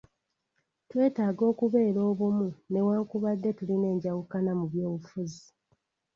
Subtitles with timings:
[0.89, 5.43] Twetaaga okubeera obumu newankubadde tulina enjawukana mu by'obufuzi.